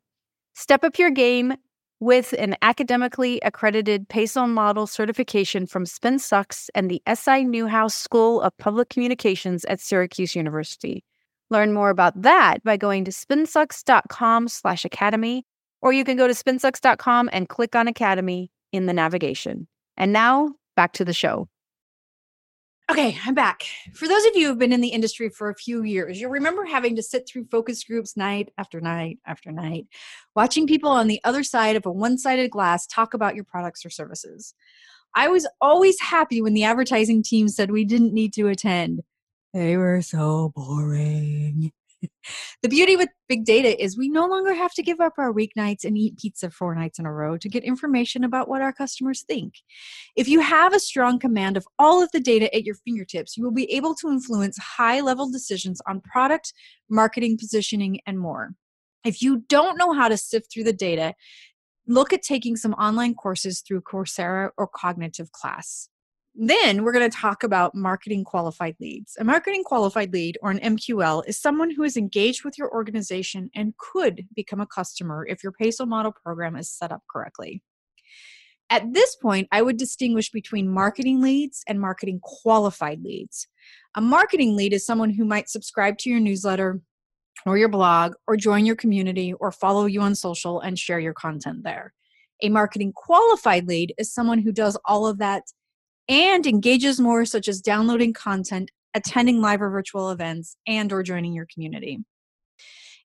Step 0.55 0.83
up 0.83 0.97
your 0.97 1.11
game 1.11 1.53
with 1.99 2.33
an 2.39 2.55
academically 2.61 3.39
accredited 3.43 4.07
Peso 4.09 4.47
Model 4.47 4.87
certification 4.87 5.67
from 5.67 5.85
SpinSucks 5.85 6.69
and 6.73 6.89
the 6.89 7.01
SI 7.13 7.43
Newhouse 7.43 7.93
School 7.93 8.41
of 8.41 8.57
Public 8.57 8.89
Communications 8.89 9.65
at 9.65 9.79
Syracuse 9.79 10.35
University. 10.35 11.03
Learn 11.51 11.73
more 11.73 11.89
about 11.89 12.19
that 12.21 12.63
by 12.63 12.77
going 12.77 13.05
to 13.05 13.11
spinsucks.com 13.11 14.47
slash 14.47 14.85
academy, 14.85 15.45
or 15.81 15.93
you 15.93 16.03
can 16.03 16.17
go 16.17 16.27
to 16.27 16.33
spinsucks.com 16.33 17.29
and 17.33 17.49
click 17.49 17.75
on 17.75 17.87
Academy 17.87 18.49
in 18.71 18.85
the 18.85 18.93
navigation. 18.93 19.67
And 19.99 20.13
now 20.13 20.53
back 20.75 20.93
to 20.93 21.05
the 21.05 21.13
show. 21.13 21.49
Okay, 22.89 23.19
I'm 23.23 23.35
back. 23.35 23.65
For 23.93 24.07
those 24.07 24.25
of 24.25 24.35
you 24.35 24.47
who've 24.47 24.57
been 24.57 24.73
in 24.73 24.81
the 24.81 24.87
industry 24.87 25.29
for 25.29 25.49
a 25.49 25.55
few 25.55 25.83
years, 25.83 26.19
you'll 26.19 26.31
remember 26.31 26.65
having 26.65 26.95
to 26.95 27.03
sit 27.03 27.29
through 27.29 27.45
focus 27.51 27.83
groups 27.83 28.17
night 28.17 28.49
after 28.57 28.81
night 28.81 29.19
after 29.27 29.51
night, 29.51 29.85
watching 30.35 30.65
people 30.65 30.89
on 30.89 31.07
the 31.07 31.21
other 31.23 31.43
side 31.43 31.75
of 31.75 31.85
a 31.85 31.91
one 31.91 32.17
sided 32.17 32.49
glass 32.49 32.87
talk 32.87 33.13
about 33.13 33.35
your 33.35 33.43
products 33.43 33.85
or 33.85 33.91
services. 33.91 34.55
I 35.13 35.27
was 35.27 35.47
always 35.61 35.99
happy 35.99 36.41
when 36.41 36.55
the 36.55 36.63
advertising 36.63 37.21
team 37.21 37.47
said 37.47 37.69
we 37.69 37.85
didn't 37.85 38.13
need 38.13 38.33
to 38.33 38.47
attend. 38.47 39.01
They 39.53 39.77
were 39.77 40.01
so 40.01 40.51
boring 40.55 41.71
the 42.63 42.69
beauty 42.69 42.95
with 42.95 43.09
big 43.27 43.45
data 43.45 43.81
is 43.81 43.97
we 43.97 44.09
no 44.09 44.25
longer 44.27 44.53
have 44.53 44.73
to 44.73 44.83
give 44.83 44.99
up 44.99 45.13
our 45.17 45.33
weeknights 45.33 45.83
and 45.83 45.97
eat 45.97 46.17
pizza 46.17 46.49
four 46.49 46.75
nights 46.75 46.99
in 46.99 47.05
a 47.05 47.13
row 47.13 47.37
to 47.37 47.49
get 47.49 47.63
information 47.63 48.23
about 48.23 48.47
what 48.47 48.61
our 48.61 48.73
customers 48.73 49.23
think. 49.27 49.55
If 50.15 50.27
you 50.27 50.39
have 50.39 50.73
a 50.73 50.79
strong 50.79 51.19
command 51.19 51.57
of 51.57 51.67
all 51.77 52.01
of 52.01 52.11
the 52.11 52.19
data 52.19 52.53
at 52.55 52.63
your 52.63 52.75
fingertips, 52.75 53.37
you 53.37 53.43
will 53.43 53.51
be 53.51 53.71
able 53.71 53.95
to 53.95 54.09
influence 54.09 54.57
high 54.57 55.01
level 55.01 55.29
decisions 55.29 55.81
on 55.87 56.01
product, 56.01 56.53
marketing, 56.89 57.37
positioning, 57.37 57.99
and 58.05 58.19
more. 58.19 58.51
If 59.05 59.21
you 59.21 59.43
don't 59.47 59.77
know 59.77 59.93
how 59.93 60.07
to 60.07 60.17
sift 60.17 60.51
through 60.51 60.65
the 60.65 60.73
data, 60.73 61.13
look 61.87 62.13
at 62.13 62.21
taking 62.21 62.55
some 62.55 62.73
online 62.73 63.15
courses 63.15 63.61
through 63.61 63.81
Coursera 63.81 64.51
or 64.57 64.67
Cognitive 64.67 65.31
Class. 65.31 65.89
Then 66.35 66.83
we're 66.83 66.93
going 66.93 67.09
to 67.09 67.17
talk 67.17 67.43
about 67.43 67.75
marketing 67.75 68.23
qualified 68.23 68.75
leads. 68.79 69.17
A 69.19 69.23
marketing 69.23 69.63
qualified 69.63 70.13
lead 70.13 70.37
or 70.41 70.51
an 70.51 70.59
MQL 70.59 71.23
is 71.27 71.37
someone 71.37 71.71
who 71.71 71.83
is 71.83 71.97
engaged 71.97 72.45
with 72.45 72.57
your 72.57 72.71
organization 72.71 73.49
and 73.55 73.75
could 73.77 74.25
become 74.35 74.61
a 74.61 74.67
customer 74.67 75.25
if 75.27 75.43
your 75.43 75.51
PESO 75.51 75.85
model 75.85 76.13
program 76.23 76.55
is 76.55 76.71
set 76.71 76.91
up 76.91 77.01
correctly. 77.11 77.61
At 78.69 78.93
this 78.93 79.15
point, 79.15 79.47
I 79.51 79.63
would 79.63 79.77
distinguish 79.77 80.29
between 80.29 80.69
marketing 80.69 81.21
leads 81.21 81.63
and 81.67 81.81
marketing 81.81 82.19
qualified 82.21 83.01
leads. 83.01 83.47
A 83.95 84.01
marketing 84.01 84.55
lead 84.55 84.73
is 84.73 84.85
someone 84.85 85.09
who 85.09 85.25
might 85.25 85.49
subscribe 85.49 85.97
to 85.99 86.09
your 86.09 86.19
newsletter 86.19 86.79
or 87.45 87.57
your 87.57 87.69
blog 87.69 88.13
or 88.27 88.37
join 88.37 88.65
your 88.65 88.75
community 88.75 89.33
or 89.33 89.51
follow 89.51 89.87
you 89.87 90.01
on 90.01 90.13
social 90.13 90.59
and 90.59 90.77
share 90.77 90.99
your 90.99 91.13
content 91.13 91.63
there. 91.63 91.93
A 92.43 92.49
marketing 92.49 92.93
qualified 92.93 93.67
lead 93.67 93.93
is 93.97 94.13
someone 94.13 94.39
who 94.39 94.51
does 94.51 94.77
all 94.85 95.07
of 95.07 95.17
that 95.17 95.43
and 96.09 96.47
engages 96.47 96.99
more 96.99 97.23
such 97.23 97.47
as 97.47 97.61
downloading 97.61 98.11
content, 98.13 98.71
attending 98.95 99.39
live 99.39 99.61
or 99.61 99.69
virtual 99.69 100.09
events 100.09 100.57
and 100.67 100.91
or 100.91 101.03
joining 101.03 101.33
your 101.33 101.45
community. 101.53 101.99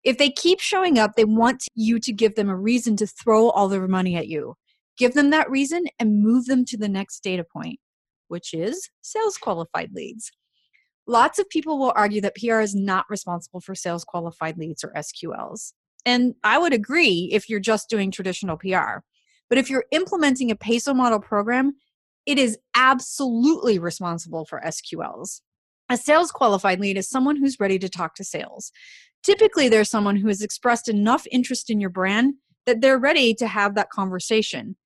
If 0.03 0.19
they 0.19 0.31
keep 0.31 0.61
showing 0.61 0.99
up, 0.99 1.15
they 1.15 1.25
want 1.25 1.65
you 1.75 2.01
to 2.01 2.13
give 2.13 2.35
them 2.35 2.49
a 2.49 2.57
reason 2.57 2.97
to 2.97 3.07
throw 3.07 3.51
all 3.51 3.69
their 3.69 3.87
money 3.87 4.17
at 4.17 4.27
you. 4.27 4.55
Give 4.97 5.15
them 5.15 5.31
that 5.31 5.51
reason 5.51 5.85
and 5.99 6.23
move 6.23 6.47
them 6.47 6.65
to 6.67 6.77
the 6.77 6.89
next 6.89 7.21
data 7.21 7.45
point, 7.45 7.79
which 8.29 8.55
is 8.55 8.91
sales 9.03 9.37
qualified 9.37 9.93
leads. 9.93 10.31
Lots 11.07 11.39
of 11.39 11.49
people 11.49 11.79
will 11.79 11.93
argue 11.95 12.21
that 12.23 12.37
PR 12.37 12.61
is 12.61 12.75
not 12.75 13.05
responsible 13.11 13.61
for 13.61 13.75
sales 13.75 14.05
qualified 14.05 14.57
leads 14.57 14.83
or 14.83 14.93
SQLs. 14.97 15.73
And 16.07 16.35
I 16.43 16.59
would 16.59 16.73
agree 16.73 17.31
if 17.33 17.49
you're 17.49 17.61
just 17.61 17.91
doing 17.91 18.11
traditional 18.11 18.57
PR. 18.57 19.01
But 19.49 19.59
if 19.59 19.69
you're 19.69 19.85
implementing 19.91 20.51
a 20.51 20.57
PESO 20.57 20.95
model 20.95 21.21
program, 21.21 21.75
it 22.27 22.39
is 22.39 22.59
absolutely 22.75 23.79
responsible 23.79 24.45
for 24.45 24.61
SQLs. 24.65 25.41
A 25.91 25.97
sales 25.97 26.31
qualified 26.31 26.81
lead 26.81 26.97
is 26.97 27.09
someone 27.09 27.37
who's 27.37 27.61
ready 27.61 27.79
to 27.79 27.89
talk 27.89 28.15
to 28.15 28.25
sales. 28.25 28.73
Typically, 29.23 29.69
they're 29.69 29.85
someone 29.85 30.17
who 30.17 30.29
has 30.29 30.43
expressed 30.43 30.89
enough 30.89 31.27
interest 31.31 31.71
in 31.71 31.81
your 31.81 31.91
brand 31.91 32.35
that 32.67 32.81
they're 32.81 32.99
ready 32.99 33.35
to 33.35 33.47
have 33.47 33.75
that 33.75 33.91
conversation. 33.91 34.77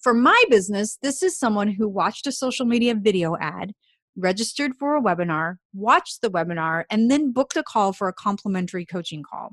For 0.00 0.14
my 0.14 0.40
business, 0.50 0.98
this 1.02 1.22
is 1.22 1.38
someone 1.38 1.68
who 1.68 1.88
watched 1.88 2.26
a 2.26 2.32
social 2.32 2.66
media 2.66 2.94
video 2.94 3.36
ad, 3.38 3.72
registered 4.16 4.76
for 4.76 4.96
a 4.96 5.02
webinar, 5.02 5.56
watched 5.72 6.20
the 6.20 6.30
webinar, 6.30 6.84
and 6.90 7.10
then 7.10 7.32
booked 7.32 7.56
a 7.56 7.62
call 7.62 7.92
for 7.92 8.06
a 8.06 8.12
complimentary 8.12 8.86
coaching 8.86 9.22
call. 9.22 9.50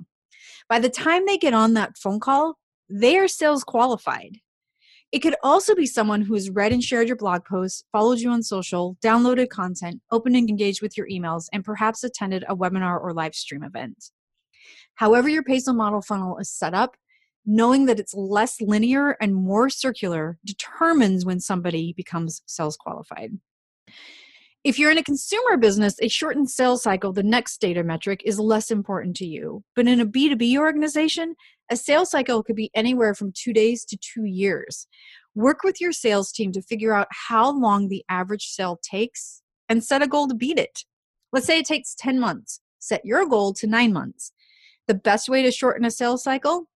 By 0.70 0.80
the 0.80 0.90
time 0.90 1.26
they 1.26 1.38
get 1.38 1.54
on 1.54 1.74
that 1.74 1.98
phone 1.98 2.20
call, 2.20 2.58
they 2.90 3.18
are 3.18 3.28
sales 3.28 3.64
qualified. 3.64 4.38
It 5.12 5.20
could 5.20 5.36
also 5.44 5.76
be 5.76 5.86
someone 5.86 6.22
who 6.22 6.36
has 6.36 6.50
read 6.50 6.72
and 6.72 6.82
shared 6.82 7.08
your 7.08 7.18
blog 7.18 7.44
posts, 7.44 7.84
followed 7.92 8.20
you 8.20 8.30
on 8.30 8.44
social, 8.44 8.98
downloaded 9.04 9.50
content, 9.50 10.02
opened 10.10 10.38
and 10.38 10.50
engaged 10.50 10.82
with 10.82 10.96
your 10.98 11.08
emails, 11.08 11.48
and 11.52 11.66
perhaps 11.66 12.04
attended 12.04 12.46
a 12.48 12.56
webinar 12.56 13.02
or 13.02 13.14
live 13.14 13.36
stream 13.36 13.64
event. 13.64 14.12
However, 14.96 15.28
your 15.28 15.44
PESO 15.44 15.76
model 15.76 16.02
funnel 16.02 16.38
is 16.38 16.50
set 16.50 16.74
up, 16.74 16.96
knowing 17.46 17.88
that 17.88 18.00
it's 18.00 18.14
less 18.14 18.62
linear 18.62 19.18
and 19.20 19.36
more 19.36 19.70
circular 19.70 20.38
determines 20.46 21.26
when 21.26 21.40
somebody 21.40 21.94
becomes 21.98 22.42
sales 22.46 22.78
qualified. 22.78 23.32
If 24.64 24.78
you're 24.78 24.92
in 24.92 25.00
a 25.00 25.04
consumer 25.04 25.58
business, 25.58 25.96
a 26.02 26.08
shortened 26.08 26.52
sales 26.52 26.84
cycle, 26.84 27.12
the 27.12 27.24
next 27.24 27.60
data 27.60 27.84
metric, 27.84 28.22
is 28.24 28.40
less 28.40 28.70
important 28.70 29.16
to 29.18 29.26
you. 29.26 29.64
But 29.76 29.88
in 29.88 30.00
a 30.00 30.06
B2B 30.06 30.56
organization, 30.58 31.36
a 31.72 31.76
sales 31.76 32.12
cycle 32.12 32.44
could 32.44 32.56
be 32.56 32.70
anywhere 32.76 33.16
from 33.16 33.34
two 33.36 33.54
days 33.54 33.84
to 33.86 33.98
two 33.98 34.26
years. 34.26 34.88
Work 35.34 35.64
with 35.64 35.82
your 35.82 35.92
sales 35.92 36.32
team 36.32 36.52
to 36.52 36.62
figure 36.62 36.94
out 36.94 37.08
how 37.10 37.52
long 37.52 37.88
the 37.88 38.04
average 38.08 38.50
sale 38.50 38.80
takes 38.84 39.42
and 39.68 39.84
set 39.84 40.04
a 40.04 40.08
goal 40.08 40.28
to 40.28 40.36
beat 40.36 40.60
it. 40.60 40.84
Let's 41.32 41.48
say 41.48 41.58
it 41.58 41.66
takes 41.66 41.96
10 41.96 42.20
months. 42.20 42.62
Set 42.78 43.04
your 43.04 43.26
goal 43.26 43.54
to 43.54 43.68
nine 43.68 43.94
months. 43.94 44.32
The 44.88 44.94
best 44.94 45.28
way 45.28 45.42
to 45.42 45.52
shorten 45.52 45.86
a 45.86 45.92
sales 45.92 46.24
cycle 46.24 46.68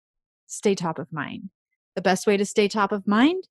stay 0.47 0.73
top 0.73 0.97
of 0.97 1.11
mind. 1.11 1.49
The 1.95 2.01
best 2.01 2.25
way 2.25 2.37
to 2.37 2.45
stay 2.45 2.67
top 2.67 2.91
of 2.91 3.05
mind? 3.05 3.43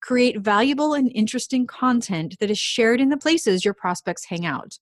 Create 0.00 0.38
valuable 0.38 0.94
and 0.94 1.10
interesting 1.14 1.66
content 1.66 2.36
that 2.40 2.50
is 2.50 2.58
shared 2.58 3.00
in 3.00 3.08
the 3.08 3.16
places 3.16 3.64
your 3.64 3.74
prospects 3.74 4.24
hang 4.26 4.46
out. 4.46 4.78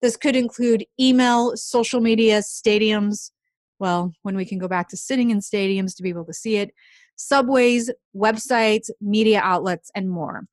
This 0.00 0.16
could 0.16 0.36
include 0.36 0.86
email, 0.98 1.56
social 1.56 2.00
media, 2.00 2.40
stadiums. 2.40 3.30
Well, 3.78 4.12
when 4.22 4.36
we 4.36 4.44
can 4.44 4.58
go 4.58 4.68
back 4.68 4.88
to 4.88 4.96
sitting 4.96 5.30
in 5.30 5.40
stadiums 5.40 5.96
to 5.96 6.02
be 6.02 6.08
able 6.08 6.24
to 6.24 6.32
see 6.32 6.56
it, 6.56 6.70
subways, 7.16 7.90
websites, 8.16 8.90
media 9.00 9.40
outlets, 9.42 9.90
and 9.94 10.08
more. 10.08 10.46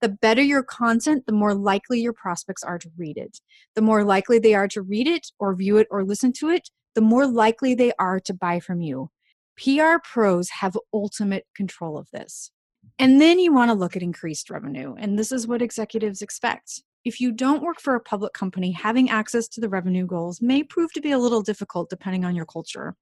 The 0.00 0.08
better 0.08 0.42
your 0.42 0.62
content, 0.62 1.26
the 1.26 1.32
more 1.32 1.54
likely 1.54 2.00
your 2.00 2.12
prospects 2.12 2.62
are 2.62 2.78
to 2.78 2.90
read 2.96 3.16
it. 3.16 3.40
The 3.74 3.82
more 3.82 4.04
likely 4.04 4.38
they 4.38 4.54
are 4.54 4.68
to 4.68 4.82
read 4.82 5.06
it 5.06 5.28
or 5.38 5.54
view 5.54 5.76
it 5.76 5.86
or 5.90 6.04
listen 6.04 6.32
to 6.34 6.50
it, 6.50 6.70
the 6.94 7.00
more 7.00 7.26
likely 7.26 7.74
they 7.74 7.92
are 7.98 8.20
to 8.20 8.34
buy 8.34 8.60
from 8.60 8.80
you. 8.80 9.10
PR 9.56 9.98
pros 10.02 10.50
have 10.60 10.76
ultimate 10.92 11.46
control 11.56 11.96
of 11.96 12.08
this. 12.12 12.50
And 12.98 13.20
then 13.20 13.38
you 13.38 13.52
want 13.52 13.70
to 13.70 13.76
look 13.76 13.96
at 13.96 14.02
increased 14.02 14.50
revenue. 14.50 14.94
And 14.96 15.18
this 15.18 15.32
is 15.32 15.46
what 15.46 15.62
executives 15.62 16.22
expect. 16.22 16.82
If 17.04 17.20
you 17.20 17.32
don't 17.32 17.62
work 17.62 17.80
for 17.80 17.94
a 17.94 18.00
public 18.00 18.32
company, 18.32 18.70
having 18.70 19.10
access 19.10 19.48
to 19.48 19.60
the 19.60 19.68
revenue 19.68 20.06
goals 20.06 20.40
may 20.40 20.62
prove 20.62 20.92
to 20.92 21.00
be 21.00 21.10
a 21.10 21.18
little 21.18 21.42
difficult 21.42 21.90
depending 21.90 22.24
on 22.24 22.34
your 22.34 22.46
culture. 22.46 22.96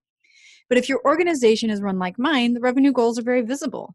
But 0.68 0.78
if 0.78 0.88
your 0.88 1.00
organization 1.04 1.70
is 1.70 1.82
run 1.82 1.98
like 1.98 2.18
mine, 2.18 2.54
the 2.54 2.60
revenue 2.60 2.92
goals 2.92 3.18
are 3.18 3.22
very 3.22 3.42
visible. 3.42 3.94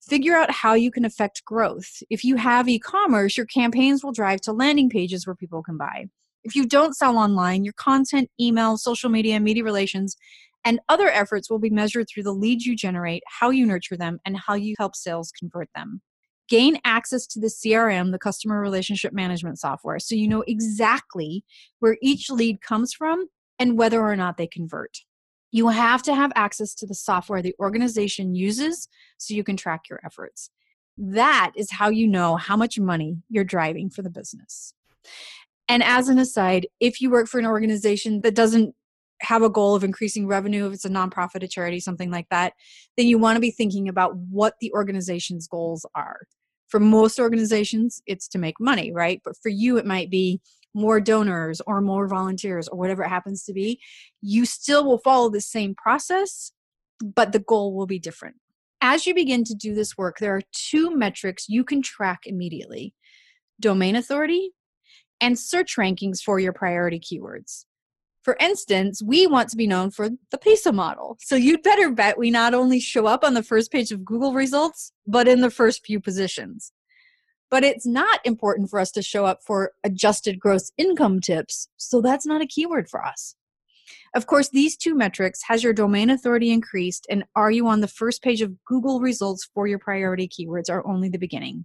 Figure 0.00 0.36
out 0.36 0.50
how 0.50 0.74
you 0.74 0.90
can 0.90 1.04
affect 1.04 1.44
growth. 1.44 2.02
If 2.08 2.24
you 2.24 2.36
have 2.36 2.68
e 2.68 2.78
commerce, 2.78 3.36
your 3.36 3.46
campaigns 3.46 4.04
will 4.04 4.12
drive 4.12 4.40
to 4.42 4.52
landing 4.52 4.90
pages 4.90 5.26
where 5.26 5.34
people 5.34 5.62
can 5.62 5.76
buy. 5.76 6.06
If 6.44 6.54
you 6.54 6.66
don't 6.66 6.96
sell 6.96 7.18
online, 7.18 7.64
your 7.64 7.72
content, 7.74 8.30
email, 8.40 8.76
social 8.76 9.10
media, 9.10 9.40
media 9.40 9.64
relations 9.64 10.16
and 10.68 10.80
other 10.90 11.08
efforts 11.08 11.48
will 11.48 11.58
be 11.58 11.70
measured 11.70 12.08
through 12.08 12.24
the 12.24 12.30
leads 12.30 12.66
you 12.66 12.76
generate, 12.76 13.22
how 13.26 13.48
you 13.48 13.64
nurture 13.64 13.96
them, 13.96 14.18
and 14.26 14.36
how 14.36 14.52
you 14.52 14.74
help 14.78 14.94
sales 14.94 15.32
convert 15.32 15.70
them. 15.74 16.02
Gain 16.46 16.78
access 16.84 17.26
to 17.28 17.40
the 17.40 17.46
CRM, 17.46 18.12
the 18.12 18.18
customer 18.18 18.60
relationship 18.60 19.14
management 19.14 19.58
software, 19.58 19.98
so 19.98 20.14
you 20.14 20.28
know 20.28 20.44
exactly 20.46 21.42
where 21.78 21.96
each 22.02 22.28
lead 22.28 22.60
comes 22.60 22.92
from 22.92 23.28
and 23.58 23.78
whether 23.78 24.02
or 24.02 24.14
not 24.14 24.36
they 24.36 24.46
convert. 24.46 24.98
You 25.52 25.68
have 25.68 26.02
to 26.02 26.14
have 26.14 26.32
access 26.34 26.74
to 26.74 26.86
the 26.86 26.94
software 26.94 27.40
the 27.40 27.54
organization 27.58 28.34
uses 28.34 28.88
so 29.16 29.32
you 29.32 29.44
can 29.44 29.56
track 29.56 29.84
your 29.88 30.00
efforts. 30.04 30.50
That 30.98 31.52
is 31.56 31.70
how 31.70 31.88
you 31.88 32.06
know 32.06 32.36
how 32.36 32.58
much 32.58 32.78
money 32.78 33.16
you're 33.30 33.42
driving 33.42 33.88
for 33.88 34.02
the 34.02 34.10
business. 34.10 34.74
And 35.66 35.82
as 35.82 36.10
an 36.10 36.18
aside, 36.18 36.66
if 36.78 37.00
you 37.00 37.10
work 37.10 37.26
for 37.26 37.38
an 37.38 37.46
organization 37.46 38.20
that 38.20 38.34
doesn't 38.34 38.74
have 39.20 39.42
a 39.42 39.50
goal 39.50 39.74
of 39.74 39.84
increasing 39.84 40.26
revenue, 40.26 40.66
if 40.66 40.74
it's 40.74 40.84
a 40.84 40.90
nonprofit, 40.90 41.42
a 41.42 41.48
charity, 41.48 41.80
something 41.80 42.10
like 42.10 42.28
that, 42.30 42.52
then 42.96 43.06
you 43.06 43.18
want 43.18 43.36
to 43.36 43.40
be 43.40 43.50
thinking 43.50 43.88
about 43.88 44.16
what 44.16 44.54
the 44.60 44.72
organization's 44.72 45.46
goals 45.46 45.84
are. 45.94 46.26
For 46.68 46.78
most 46.78 47.18
organizations, 47.18 48.02
it's 48.06 48.28
to 48.28 48.38
make 48.38 48.60
money, 48.60 48.92
right? 48.92 49.20
But 49.24 49.36
for 49.42 49.48
you, 49.48 49.78
it 49.78 49.86
might 49.86 50.10
be 50.10 50.40
more 50.74 51.00
donors 51.00 51.60
or 51.66 51.80
more 51.80 52.06
volunteers 52.06 52.68
or 52.68 52.78
whatever 52.78 53.02
it 53.02 53.08
happens 53.08 53.42
to 53.44 53.52
be. 53.52 53.80
You 54.20 54.44
still 54.44 54.84
will 54.84 54.98
follow 54.98 55.30
the 55.30 55.40
same 55.40 55.74
process, 55.74 56.52
but 57.02 57.32
the 57.32 57.38
goal 57.38 57.74
will 57.74 57.86
be 57.86 57.98
different. 57.98 58.36
As 58.80 59.06
you 59.06 59.14
begin 59.14 59.44
to 59.44 59.54
do 59.54 59.74
this 59.74 59.98
work, 59.98 60.18
there 60.18 60.36
are 60.36 60.42
two 60.52 60.94
metrics 60.94 61.48
you 61.48 61.64
can 61.64 61.82
track 61.82 62.20
immediately 62.26 62.94
domain 63.60 63.96
authority 63.96 64.52
and 65.20 65.36
search 65.36 65.76
rankings 65.76 66.20
for 66.20 66.38
your 66.38 66.52
priority 66.52 67.00
keywords. 67.00 67.64
For 68.28 68.36
instance, 68.40 69.02
we 69.02 69.26
want 69.26 69.48
to 69.48 69.56
be 69.56 69.66
known 69.66 69.90
for 69.90 70.10
the 70.10 70.36
PESO 70.36 70.74
model. 70.74 71.16
So 71.18 71.34
you'd 71.34 71.62
better 71.62 71.90
bet 71.90 72.18
we 72.18 72.30
not 72.30 72.52
only 72.52 72.78
show 72.78 73.06
up 73.06 73.24
on 73.24 73.32
the 73.32 73.42
first 73.42 73.72
page 73.72 73.90
of 73.90 74.04
Google 74.04 74.34
results, 74.34 74.92
but 75.06 75.26
in 75.26 75.40
the 75.40 75.48
first 75.48 75.82
few 75.82 75.98
positions. 75.98 76.70
But 77.50 77.64
it's 77.64 77.86
not 77.86 78.20
important 78.26 78.68
for 78.68 78.80
us 78.80 78.90
to 78.90 79.02
show 79.02 79.24
up 79.24 79.38
for 79.46 79.72
adjusted 79.82 80.38
gross 80.38 80.72
income 80.76 81.22
tips, 81.22 81.70
so 81.78 82.02
that's 82.02 82.26
not 82.26 82.42
a 82.42 82.46
keyword 82.46 82.90
for 82.90 83.02
us. 83.02 83.34
Of 84.14 84.26
course, 84.26 84.50
these 84.50 84.76
two 84.76 84.94
metrics 84.94 85.44
has 85.44 85.64
your 85.64 85.72
domain 85.72 86.10
authority 86.10 86.50
increased 86.50 87.06
and 87.08 87.24
are 87.34 87.50
you 87.50 87.66
on 87.66 87.80
the 87.80 87.88
first 87.88 88.22
page 88.22 88.42
of 88.42 88.62
Google 88.66 89.00
results 89.00 89.48
for 89.54 89.66
your 89.66 89.78
priority 89.78 90.28
keywords 90.28 90.68
are 90.68 90.86
only 90.86 91.08
the 91.08 91.16
beginning. 91.16 91.64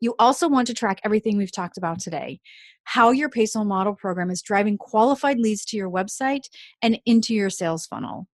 You 0.00 0.14
also 0.18 0.48
want 0.48 0.66
to 0.68 0.74
track 0.74 1.00
everything 1.04 1.36
we've 1.36 1.52
talked 1.52 1.78
about 1.78 2.00
today 2.00 2.40
how 2.84 3.10
your 3.10 3.28
PESO 3.28 3.64
model 3.64 3.94
program 3.94 4.30
is 4.30 4.42
driving 4.42 4.76
qualified 4.76 5.38
leads 5.38 5.64
to 5.66 5.76
your 5.76 5.90
website 5.90 6.48
and 6.82 6.98
into 7.06 7.34
your 7.34 7.50
sales 7.50 7.86
funnel. 7.86 8.26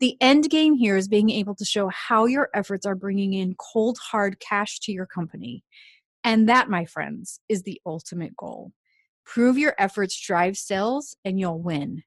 The 0.00 0.16
end 0.20 0.48
game 0.48 0.74
here 0.74 0.96
is 0.96 1.08
being 1.08 1.28
able 1.28 1.56
to 1.56 1.64
show 1.64 1.88
how 1.88 2.26
your 2.26 2.48
efforts 2.54 2.86
are 2.86 2.94
bringing 2.94 3.34
in 3.34 3.56
cold, 3.58 3.98
hard 3.98 4.38
cash 4.38 4.78
to 4.80 4.92
your 4.92 5.06
company. 5.06 5.64
And 6.22 6.48
that, 6.48 6.70
my 6.70 6.84
friends, 6.84 7.40
is 7.48 7.64
the 7.64 7.80
ultimate 7.84 8.36
goal. 8.36 8.72
Prove 9.24 9.58
your 9.58 9.74
efforts 9.78 10.18
drive 10.18 10.56
sales, 10.56 11.16
and 11.24 11.38
you'll 11.38 11.60
win 11.60 12.02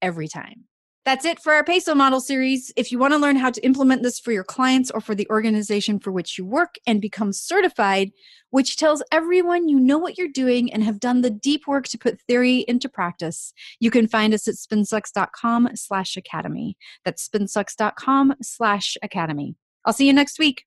every 0.00 0.28
time. 0.28 0.64
That's 1.04 1.24
it 1.24 1.40
for 1.40 1.52
our 1.52 1.64
PESO 1.64 1.96
model 1.96 2.20
series. 2.20 2.72
If 2.76 2.92
you 2.92 2.98
want 2.98 3.12
to 3.12 3.18
learn 3.18 3.34
how 3.34 3.50
to 3.50 3.64
implement 3.64 4.04
this 4.04 4.20
for 4.20 4.30
your 4.30 4.44
clients 4.44 4.88
or 4.88 5.00
for 5.00 5.16
the 5.16 5.26
organization 5.30 5.98
for 5.98 6.12
which 6.12 6.38
you 6.38 6.44
work 6.44 6.76
and 6.86 7.00
become 7.00 7.32
certified, 7.32 8.12
which 8.50 8.76
tells 8.76 9.02
everyone 9.10 9.68
you 9.68 9.80
know 9.80 9.98
what 9.98 10.16
you're 10.16 10.28
doing 10.28 10.72
and 10.72 10.84
have 10.84 11.00
done 11.00 11.22
the 11.22 11.30
deep 11.30 11.66
work 11.66 11.88
to 11.88 11.98
put 11.98 12.20
theory 12.22 12.64
into 12.68 12.88
practice, 12.88 13.52
you 13.80 13.90
can 13.90 14.06
find 14.06 14.32
us 14.32 14.46
at 14.46 14.54
spinsucks.com 14.54 15.70
slash 15.74 16.16
academy. 16.16 16.76
That's 17.04 17.28
spinsucks.com 17.28 18.34
slash 18.40 18.96
academy. 19.02 19.56
I'll 19.84 19.92
see 19.92 20.06
you 20.06 20.12
next 20.12 20.38
week. 20.38 20.66